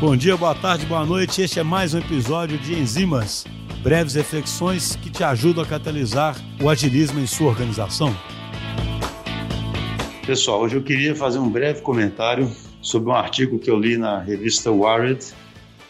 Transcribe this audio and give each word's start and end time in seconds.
Bom 0.00 0.16
dia, 0.16 0.36
boa 0.36 0.54
tarde, 0.54 0.84
boa 0.86 1.06
noite. 1.06 1.40
Este 1.40 1.60
é 1.60 1.62
mais 1.62 1.94
um 1.94 1.98
episódio 1.98 2.58
de 2.58 2.74
Enzimas, 2.74 3.46
breves 3.82 4.14
reflexões 4.14 4.96
que 4.96 5.08
te 5.08 5.22
ajudam 5.22 5.62
a 5.62 5.66
catalisar 5.66 6.36
o 6.60 6.68
agilismo 6.68 7.20
em 7.20 7.26
sua 7.26 7.48
organização. 7.48 8.14
Pessoal, 10.26 10.62
hoje 10.62 10.76
eu 10.76 10.82
queria 10.82 11.14
fazer 11.14 11.38
um 11.38 11.48
breve 11.48 11.80
comentário 11.80 12.50
sobre 12.82 13.08
um 13.08 13.14
artigo 13.14 13.58
que 13.58 13.70
eu 13.70 13.78
li 13.78 13.96
na 13.96 14.18
revista 14.18 14.70
Wired 14.70 15.24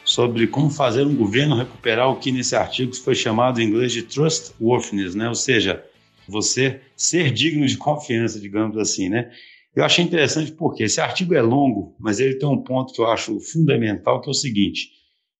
sobre 0.04 0.46
como 0.46 0.68
fazer 0.68 1.06
um 1.06 1.14
governo 1.16 1.56
recuperar 1.56 2.10
o 2.10 2.16
que 2.16 2.30
nesse 2.30 2.54
artigo 2.54 2.94
foi 2.94 3.14
chamado 3.14 3.60
em 3.60 3.64
inglês 3.64 3.90
de 3.90 4.02
trustworthiness, 4.02 5.14
né? 5.14 5.28
Ou 5.28 5.34
seja, 5.34 5.82
você 6.28 6.80
ser 6.94 7.32
digno 7.32 7.66
de 7.66 7.78
confiança, 7.78 8.38
digamos 8.38 8.76
assim, 8.76 9.08
né? 9.08 9.30
Eu 9.74 9.84
achei 9.84 10.04
interessante 10.04 10.52
porque 10.52 10.84
esse 10.84 11.00
artigo 11.00 11.34
é 11.34 11.42
longo, 11.42 11.96
mas 11.98 12.20
ele 12.20 12.36
tem 12.36 12.48
um 12.48 12.62
ponto 12.62 12.92
que 12.92 13.00
eu 13.00 13.06
acho 13.06 13.40
fundamental, 13.40 14.20
que 14.20 14.28
é 14.28 14.30
o 14.30 14.34
seguinte: 14.34 14.90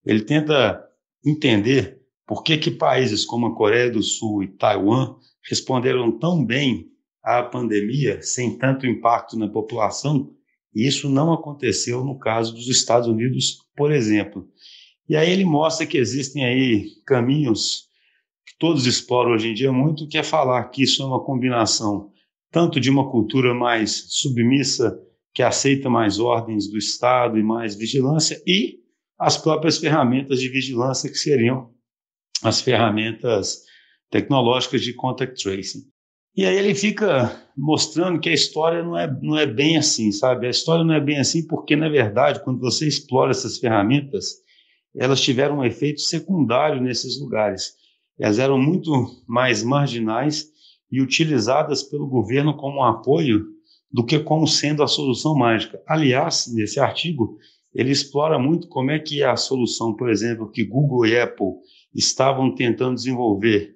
ele 0.05 0.23
tenta 0.23 0.83
entender 1.25 2.01
por 2.27 2.43
que, 2.43 2.59
que 2.59 2.71
países 2.71 3.25
como 3.25 3.47
a 3.47 3.55
Coreia 3.55 3.91
do 3.91 4.03
Sul 4.03 4.43
e 4.43 4.49
Taiwan 4.49 5.15
responderam 5.49 6.19
tão 6.19 6.45
bem 6.45 6.89
à 7.23 7.43
pandemia 7.43 8.21
sem 8.23 8.59
tanto 8.59 8.87
impacto 8.87 9.39
na 9.39 9.49
população, 9.49 10.33
e 10.75 10.87
isso 10.87 11.09
não 11.09 11.33
aconteceu 11.33 12.05
no 12.05 12.19
caso 12.19 12.55
dos 12.55 12.69
Estados 12.69 13.07
Unidos, 13.07 13.59
por 13.77 13.93
exemplo. 13.93 14.49
E 15.09 15.17
aí 15.17 15.31
ele 15.31 15.45
mostra 15.45 15.87
que 15.87 15.99
existem 15.99 16.45
aí 16.45 16.87
caminhos 17.07 17.85
que 18.47 18.59
todos 18.59 18.87
exploram 18.87 19.33
hoje 19.33 19.49
em 19.49 19.55
dia 19.55 19.71
muito, 19.71 20.09
que 20.09 20.19
é 20.19 20.23
falar 20.23 20.65
que 20.65 20.83
isso 20.83 21.03
é 21.03 21.07
uma 21.07 21.23
combinação 21.23 22.11
tanto 22.55 22.79
de 22.79 22.89
uma 22.89 23.11
cultura 23.11 23.53
mais 23.53 24.07
submissa, 24.11 24.97
que 25.35 25.43
aceita 25.43 25.91
mais 25.91 26.21
ordens 26.21 26.71
do 26.71 26.79
Estado 26.79 27.37
e 27.37 27.43
mais 27.43 27.75
vigilância, 27.75 28.41
e 28.47 28.79
as 29.19 29.37
próprias 29.37 29.79
ferramentas 29.79 30.39
de 30.39 30.49
vigilância, 30.49 31.11
que 31.11 31.19
seriam 31.19 31.73
as 32.45 32.61
ferramentas 32.61 33.63
tecnológicas 34.09 34.83
de 34.83 34.93
contact 34.95 35.43
tracing. 35.43 35.81
E 36.37 36.47
aí 36.47 36.57
ele 36.57 36.77
fica 36.77 37.45
mostrando 37.57 38.21
que 38.21 38.29
a 38.29 38.35
história 38.35 38.85
não 38.85 38.97
é, 38.97 39.13
não 39.21 39.37
é 39.37 39.47
bem 39.47 39.77
assim, 39.77 40.13
sabe? 40.13 40.47
A 40.47 40.51
história 40.51 40.85
não 40.85 40.95
é 40.95 41.01
bem 41.01 41.19
assim 41.19 41.45
porque, 41.49 41.75
na 41.75 41.89
verdade, 41.89 42.43
quando 42.45 42.61
você 42.61 42.87
explora 42.87 43.33
essas 43.33 43.59
ferramentas, 43.59 44.27
elas 44.97 45.21
tiveram 45.21 45.59
um 45.59 45.65
efeito 45.65 46.03
secundário 46.03 46.81
nesses 46.81 47.21
lugares. 47.21 47.73
Elas 48.17 48.39
eram 48.39 48.61
muito 48.61 48.93
mais 49.27 49.65
marginais 49.65 50.54
e 50.95 51.01
utilizadas 51.01 51.83
pelo 51.83 52.07
governo 52.07 52.57
como 52.57 52.79
um 52.79 52.85
apoio 52.85 53.47
do 53.91 54.07
que 54.07 54.17
como 54.21 54.47
sendo 54.47 54.81
a 54.81 54.87
solução 54.87 55.35
mágica. 55.35 55.83
Aliás, 55.89 56.47
nesse 56.55 56.79
artigo, 56.79 57.37
ele 57.75 57.91
explora 57.91 58.39
muito 58.39 58.69
como 58.69 58.93
é 58.93 59.01
que 59.01 59.25
a 59.25 59.35
solução, 59.35 59.93
por 59.93 60.09
exemplo, 60.09 60.49
que 60.49 60.63
Google 60.63 61.05
e 61.07 61.19
Apple 61.19 61.55
estavam 61.93 62.55
tentando 62.55 62.95
desenvolver 62.95 63.75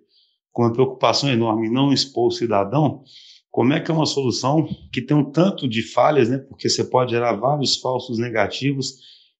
com 0.52 0.62
uma 0.62 0.72
preocupação 0.72 1.28
enorme 1.28 1.66
em 1.66 1.72
não 1.72 1.92
expor 1.92 2.28
o 2.28 2.30
cidadão, 2.30 3.02
como 3.50 3.72
é 3.72 3.80
que 3.80 3.90
é 3.90 3.94
uma 3.94 4.06
solução 4.06 4.68
que 4.92 5.02
tem 5.02 5.16
um 5.16 5.28
tanto 5.28 5.68
de 5.68 5.82
falhas, 5.82 6.28
né? 6.28 6.38
Porque 6.38 6.68
você 6.68 6.84
pode 6.84 7.10
gerar 7.10 7.32
vários 7.32 7.76
falsos 7.80 8.16
negativos 8.16 8.94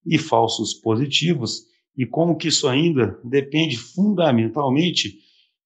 e 0.05 0.19
falsos 0.19 0.75
positivos, 0.75 1.63
e 1.97 2.05
como 2.05 2.37
que 2.37 2.49
isso 2.49 2.67
ainda 2.67 3.21
depende 3.23 3.77
fundamentalmente 3.77 5.19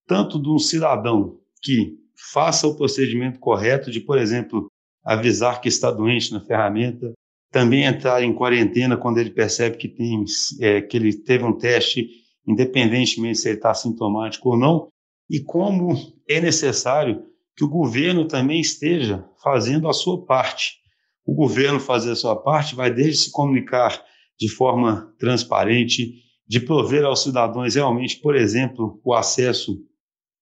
tanto 0.06 0.38
de 0.38 0.50
um 0.50 0.58
cidadão 0.58 1.38
que 1.62 2.01
faça 2.16 2.66
o 2.66 2.76
procedimento 2.76 3.38
correto 3.38 3.90
de, 3.90 4.00
por 4.00 4.18
exemplo, 4.18 4.70
avisar 5.04 5.60
que 5.60 5.68
está 5.68 5.90
doente 5.90 6.32
na 6.32 6.40
ferramenta, 6.40 7.12
também 7.50 7.84
entrar 7.84 8.22
em 8.22 8.34
quarentena 8.34 8.96
quando 8.96 9.18
ele 9.18 9.30
percebe 9.30 9.76
que 9.76 9.88
tem 9.88 10.24
é, 10.60 10.80
que 10.80 10.96
ele 10.96 11.12
teve 11.12 11.44
um 11.44 11.56
teste, 11.56 12.08
independentemente 12.46 13.38
se 13.38 13.48
ele 13.48 13.58
está 13.58 13.74
sintomático 13.74 14.50
ou 14.50 14.56
não, 14.56 14.88
e 15.28 15.40
como 15.40 15.94
é 16.28 16.40
necessário 16.40 17.24
que 17.56 17.64
o 17.64 17.68
governo 17.68 18.26
também 18.26 18.60
esteja 18.60 19.24
fazendo 19.42 19.88
a 19.88 19.92
sua 19.92 20.24
parte. 20.24 20.80
O 21.24 21.34
governo 21.34 21.78
fazer 21.78 22.12
a 22.12 22.16
sua 22.16 22.36
parte 22.36 22.74
vai 22.74 22.92
desde 22.92 23.24
se 23.24 23.30
comunicar 23.30 24.02
de 24.38 24.48
forma 24.48 25.14
transparente, 25.18 26.14
de 26.48 26.60
prover 26.60 27.04
aos 27.04 27.22
cidadãos 27.22 27.74
realmente, 27.74 28.16
por 28.16 28.34
exemplo, 28.34 29.00
o 29.04 29.14
acesso 29.14 29.78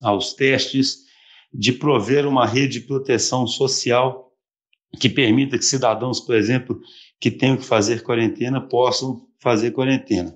aos 0.01 0.33
testes, 0.33 1.10
de 1.53 1.73
prover 1.73 2.27
uma 2.27 2.47
rede 2.47 2.81
de 2.81 2.87
proteção 2.87 3.47
social 3.47 4.31
que 4.99 5.09
permita 5.09 5.59
que 5.59 5.65
cidadãos, 5.65 6.21
por 6.21 6.35
exemplo, 6.35 6.81
que 7.21 7.31
tenham 7.31 7.57
que 7.57 7.65
fazer 7.65 8.03
quarentena, 8.03 8.61
possam 8.61 9.27
fazer 9.41 9.71
quarentena. 9.71 10.35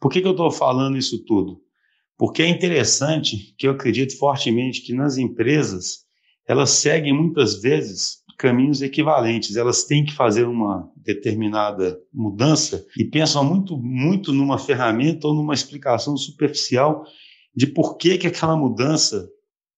Por 0.00 0.10
que, 0.10 0.20
que 0.20 0.26
eu 0.26 0.32
estou 0.32 0.50
falando 0.50 0.96
isso 0.96 1.24
tudo? 1.24 1.60
Porque 2.16 2.42
é 2.42 2.48
interessante 2.48 3.54
que 3.56 3.66
eu 3.66 3.72
acredito 3.72 4.16
fortemente 4.18 4.82
que 4.82 4.92
nas 4.92 5.16
empresas 5.16 6.04
elas 6.46 6.70
seguem 6.70 7.14
muitas 7.14 7.60
vezes 7.60 8.20
caminhos 8.36 8.80
equivalentes. 8.80 9.56
Elas 9.56 9.84
têm 9.84 10.04
que 10.04 10.14
fazer 10.14 10.44
uma 10.46 10.90
determinada 10.96 11.98
mudança 12.12 12.84
e 12.98 13.04
pensam 13.04 13.44
muito, 13.44 13.76
muito 13.76 14.32
numa 14.32 14.58
ferramenta 14.58 15.28
ou 15.28 15.34
numa 15.34 15.54
explicação 15.54 16.16
superficial 16.16 17.04
de 17.54 17.66
por 17.66 17.96
que, 17.96 18.16
que 18.16 18.26
aquela 18.26 18.56
mudança 18.56 19.28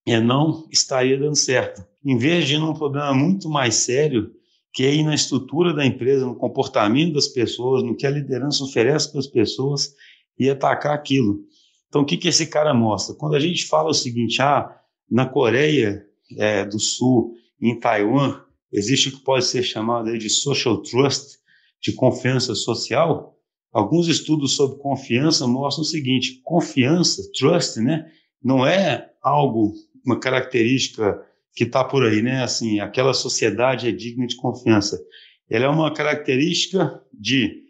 é, 0.07 0.21
não 0.21 0.67
estaria 0.71 1.19
dando 1.19 1.37
certo. 1.37 1.85
Em 2.05 2.17
vez 2.17 2.47
de 2.47 2.55
ir 2.55 2.59
num 2.59 2.75
problema 2.75 3.15
muito 3.15 3.49
mais 3.49 3.77
sério, 3.77 4.33
que 4.73 4.85
é 4.85 4.95
ir 4.95 5.03
na 5.03 5.15
estrutura 5.15 5.73
da 5.73 5.85
empresa, 5.85 6.27
no 6.27 6.35
comportamento 6.35 7.15
das 7.15 7.29
pessoas, 7.29 7.83
no 7.83 7.95
que 7.95 8.07
a 8.07 8.11
liderança 8.11 8.65
oferece 8.65 9.11
para 9.11 9.21
as 9.21 9.27
pessoas 9.27 9.95
e 10.39 10.49
atacar 10.49 10.95
aquilo. 10.95 11.41
Então, 11.89 12.03
o 12.03 12.05
que, 12.07 12.17
que 12.17 12.29
esse 12.29 12.47
cara 12.47 12.73
mostra? 12.73 13.15
Quando 13.15 13.37
a 13.37 13.41
gente 13.41 13.67
fala 13.67 13.91
o 13.91 13.95
seguinte, 13.95 14.41
ah, 14.41 14.75
na 15.11 15.27
Coreia 15.27 16.07
é, 16.39 16.65
do 16.65 16.81
Sul, 16.81 17.35
em 17.61 17.79
Taiwan, 17.79 18.41
existe 18.73 19.11
o 19.11 19.13
que 19.13 19.23
pode 19.23 19.45
ser 19.45 19.63
chamado 19.63 20.17
de 20.17 20.31
social 20.31 20.81
trust, 20.83 21.39
de 21.83 21.93
confiança 21.93 22.55
social. 22.55 23.37
Alguns 23.71 24.09
estudos 24.09 24.57
sobre 24.57 24.79
confiança 24.79 25.47
mostram 25.47 25.83
o 25.83 25.87
seguinte: 25.87 26.41
confiança, 26.43 27.23
trust, 27.39 27.79
né, 27.81 28.11
não 28.43 28.67
é 28.67 29.11
algo 29.23 29.75
uma 30.05 30.19
característica 30.19 31.21
que 31.55 31.65
está 31.65 31.85
por 31.85 32.05
aí, 32.05 32.23
né? 32.23 32.43
Assim, 32.43 32.81
aquela 32.81 33.15
sociedade 33.15 33.89
é 33.89 33.93
digna 33.93 34.27
de 34.27 34.37
confiança. 34.37 35.01
Ela 35.49 35.67
é 35.67 35.69
uma 35.69 35.93
característica 35.93 37.01
de 37.13 37.63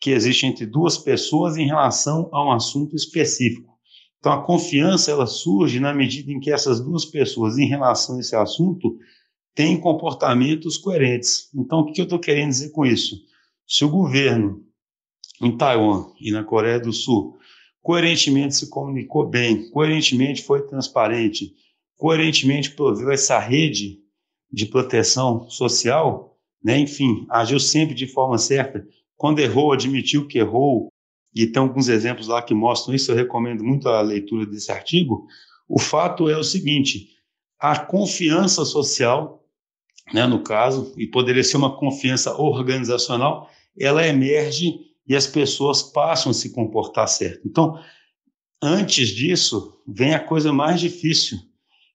que 0.00 0.10
existe 0.10 0.46
entre 0.46 0.66
duas 0.66 0.98
pessoas 0.98 1.56
em 1.56 1.66
relação 1.66 2.28
a 2.32 2.44
um 2.44 2.52
assunto 2.52 2.94
específico. 2.94 3.74
Então, 4.18 4.32
a 4.32 4.42
confiança 4.42 5.10
ela 5.10 5.26
surge 5.26 5.80
na 5.80 5.92
medida 5.92 6.32
em 6.32 6.40
que 6.40 6.50
essas 6.50 6.80
duas 6.80 7.04
pessoas, 7.04 7.58
em 7.58 7.66
relação 7.66 8.16
a 8.16 8.20
esse 8.20 8.34
assunto, 8.34 8.98
têm 9.54 9.78
comportamentos 9.78 10.76
coerentes. 10.76 11.50
Então, 11.54 11.80
o 11.80 11.92
que 11.92 12.00
eu 12.00 12.04
estou 12.04 12.18
querendo 12.18 12.50
dizer 12.50 12.70
com 12.70 12.86
isso? 12.86 13.16
Se 13.66 13.84
o 13.84 13.90
governo 13.90 14.64
em 15.42 15.56
Taiwan 15.56 16.06
e 16.20 16.30
na 16.30 16.44
Coreia 16.44 16.80
do 16.80 16.92
Sul 16.92 17.36
coerentemente 17.82 18.56
se 18.56 18.70
comunicou 18.70 19.28
bem, 19.28 19.68
coerentemente 19.70 20.42
foi 20.42 20.66
transparente, 20.66 21.52
coerentemente 21.96 22.70
proveu 22.70 23.10
essa 23.10 23.38
rede 23.38 24.00
de 24.50 24.66
proteção 24.66 25.48
social, 25.48 26.38
né? 26.62 26.78
enfim, 26.78 27.26
agiu 27.30 27.58
sempre 27.58 27.94
de 27.94 28.06
forma 28.06 28.38
certa. 28.38 28.86
Quando 29.16 29.40
errou, 29.40 29.72
admitiu 29.72 30.26
que 30.26 30.38
errou, 30.38 30.88
e 31.34 31.46
tem 31.46 31.60
alguns 31.60 31.88
exemplos 31.88 32.28
lá 32.28 32.40
que 32.40 32.54
mostram 32.54 32.94
isso, 32.94 33.10
eu 33.10 33.16
recomendo 33.16 33.64
muito 33.64 33.88
a 33.88 34.00
leitura 34.00 34.46
desse 34.46 34.70
artigo. 34.70 35.26
O 35.68 35.80
fato 35.80 36.28
é 36.28 36.36
o 36.36 36.44
seguinte: 36.44 37.08
a 37.58 37.78
confiança 37.78 38.64
social, 38.64 39.44
né, 40.12 40.26
no 40.26 40.42
caso, 40.42 40.94
e 40.96 41.06
poderia 41.06 41.42
ser 41.42 41.56
uma 41.56 41.76
confiança 41.76 42.40
organizacional, 42.40 43.50
ela 43.78 44.06
emerge 44.06 44.78
e 45.06 45.16
as 45.16 45.26
pessoas 45.26 45.82
passam 45.82 46.30
a 46.30 46.34
se 46.34 46.50
comportar 46.52 47.08
certo. 47.08 47.46
Então, 47.46 47.78
antes 48.62 49.08
disso, 49.08 49.76
vem 49.86 50.14
a 50.14 50.20
coisa 50.20 50.52
mais 50.52 50.80
difícil, 50.80 51.38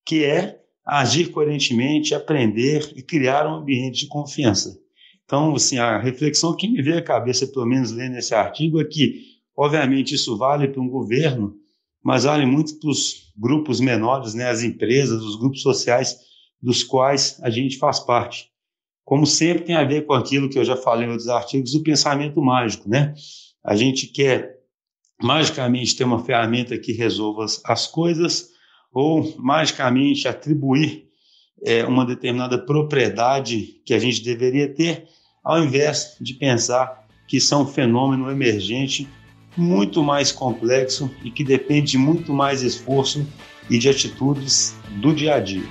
que 0.06 0.24
é 0.24 0.60
agir 0.86 1.32
coerentemente, 1.32 2.16
aprender 2.16 2.92
e 2.96 3.02
criar 3.02 3.48
um 3.48 3.56
ambiente 3.56 4.02
de 4.02 4.08
confiança. 4.08 4.78
Então, 5.24 5.54
assim, 5.54 5.78
a 5.78 6.00
reflexão 6.00 6.56
que 6.56 6.68
me 6.68 6.82
veio 6.82 6.98
à 6.98 7.04
cabeça, 7.04 7.46
pelo 7.46 7.68
menos 7.68 7.92
lendo 7.92 8.18
esse 8.18 8.34
artigo, 8.34 8.82
é 8.82 8.86
que, 8.86 9.26
obviamente, 9.56 10.16
isso 10.16 10.36
vale 10.36 10.68
para 10.68 10.82
um 10.82 10.90
governo, 10.90 11.54
mas 12.04 12.24
vale 12.24 12.46
muito 12.46 12.80
para 12.80 12.90
os 12.90 13.32
grupos 13.38 13.80
menores, 13.80 14.34
né, 14.34 14.50
as 14.50 14.64
empresas, 14.64 15.22
os 15.22 15.36
grupos 15.36 15.62
sociais 15.62 16.18
dos 16.60 16.84
quais 16.84 17.40
a 17.44 17.50
gente 17.50 17.78
faz 17.78 18.00
parte. 18.00 18.50
Como 19.06 19.26
sempre 19.26 19.64
tem 19.64 19.76
a 19.76 19.84
ver 19.84 20.06
com 20.06 20.14
aquilo 20.14 20.50
que 20.50 20.58
eu 20.58 20.66
já 20.66 20.76
falei 20.76 21.08
em 21.08 21.12
outros 21.12 21.30
artigos, 21.30 21.74
o 21.74 21.84
pensamento 21.84 22.42
mágico, 22.42 22.90
né? 22.90 23.14
A 23.64 23.76
gente 23.76 24.08
quer 24.08 24.58
magicamente 25.22 25.96
ter 25.96 26.04
uma 26.04 26.24
ferramenta 26.24 26.78
que 26.78 26.92
resolva 26.92 27.46
as 27.66 27.88
coisas, 27.88 28.50
ou 28.94 29.36
magicamente 29.38 30.28
atribuir 30.28 31.08
é, 31.64 31.86
uma 31.86 32.06
determinada 32.06 32.58
propriedade 32.58 33.82
que 33.86 33.94
a 33.94 34.00
gente 34.00 34.24
deveria 34.24 34.68
ter, 34.68 35.08
ao 35.44 35.64
invés 35.64 36.16
de 36.20 36.34
pensar 36.34 37.08
que 37.28 37.40
são 37.40 37.64
um 37.64 37.68
fenômeno 37.68 38.30
emergente 38.32 39.08
muito 39.56 40.02
mais 40.02 40.32
complexo 40.32 41.12
e 41.24 41.30
que 41.30 41.44
depende 41.44 41.92
de 41.92 41.98
muito 41.98 42.34
mais 42.34 42.62
esforço 42.62 43.26
e 43.70 43.78
de 43.78 43.90
atitudes 43.90 44.76
do 45.02 45.14
dia 45.14 45.36
a 45.36 45.40
dia. 45.40 45.64